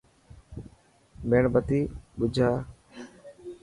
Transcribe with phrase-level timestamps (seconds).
[1.29, 1.79] ميڻ بتي
[2.17, 2.49] ٻجها.